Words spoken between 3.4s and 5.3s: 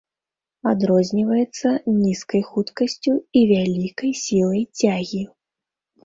і вялікай сілай цягі.